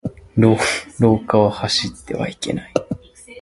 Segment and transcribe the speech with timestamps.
[0.35, 0.57] 廊
[1.27, 2.73] 下は走ってはいけない。